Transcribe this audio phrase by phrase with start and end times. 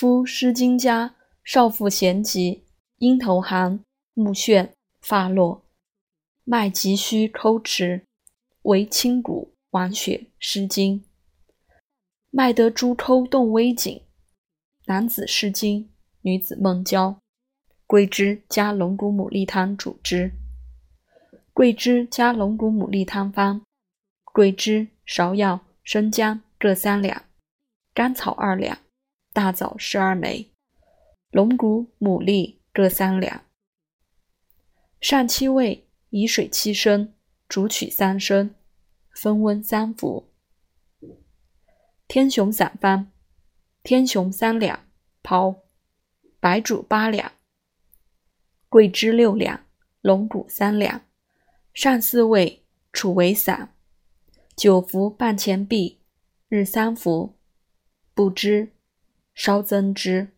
[0.00, 2.62] 夫《诗经》家，少妇咸集，
[2.98, 3.80] 阴头寒，
[4.14, 5.64] 目眩，发落，
[6.44, 8.06] 脉急虚，抠迟，
[8.62, 11.00] 为清谷，亡血，《诗经》。
[12.30, 14.02] 脉得诸抠动微紧，
[14.86, 15.82] 男子《诗经》，
[16.20, 17.18] 女子孟郊。
[17.84, 20.30] 桂枝加龙骨牡蛎汤主之。
[21.52, 23.62] 桂枝加龙骨牡蛎汤方：
[24.32, 27.24] 桂枝、芍药、生姜各三两，
[27.92, 28.78] 甘草二两，
[29.38, 30.50] 大枣十二枚，
[31.30, 33.44] 龙骨、牡蛎各三两。
[35.00, 37.14] 上七味，以水七升，
[37.48, 38.52] 煮取三升，
[39.14, 40.32] 分温三服。
[42.08, 43.12] 天雄散方：
[43.84, 44.88] 天雄三两，
[45.22, 45.62] 泡；
[46.40, 47.30] 白术八两。
[48.68, 49.64] 桂枝六两，
[50.00, 51.02] 龙骨三两，
[51.72, 53.72] 上四味，处为散，
[54.56, 56.00] 久服半钱币，
[56.48, 57.36] 日三服，
[58.14, 58.72] 不知，
[59.38, 60.32] 稍增之。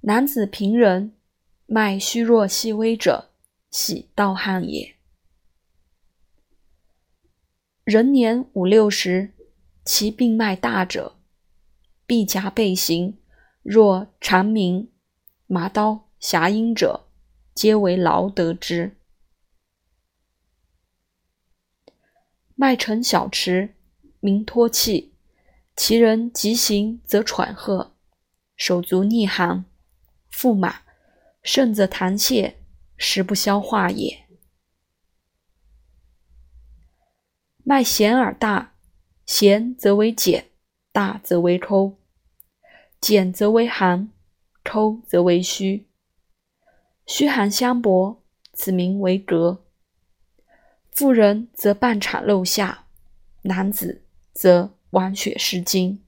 [0.00, 1.14] 男子平人，
[1.66, 3.30] 脉虚弱细微者，
[3.70, 4.96] 喜盗汗也。
[7.84, 9.32] 人年五六十，
[9.84, 11.14] 其病脉大者，
[12.04, 13.16] 臂夹背行，
[13.62, 14.90] 若长鸣。
[15.46, 17.06] 麻刀侠阴者，
[17.54, 18.96] 皆为劳得之。
[22.56, 23.76] 脉沉小迟，
[24.18, 25.09] 名脱气，
[25.82, 27.96] 其人急行则喘喝，
[28.54, 29.64] 手足逆寒，
[30.28, 30.82] 腹满，
[31.42, 32.58] 甚则痰泄，
[32.98, 34.26] 食不消化也。
[37.64, 38.74] 脉弦而大，
[39.24, 40.50] 弦则为减，
[40.92, 41.96] 大则为抠，
[43.00, 44.12] 减则为寒。
[44.62, 45.88] 抠则为虚，
[47.06, 48.22] 虚寒相搏，
[48.52, 49.60] 此名为膈。
[50.92, 52.84] 妇人则半产漏下，
[53.44, 56.00] 男子则王雪诗经